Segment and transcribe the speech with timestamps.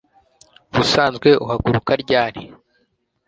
[0.71, 2.41] ubusanzwe uhaguruka ryari